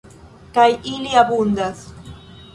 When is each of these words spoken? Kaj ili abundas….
Kaj 0.55 0.65
ili 0.93 1.13
abundas…. 1.25 1.87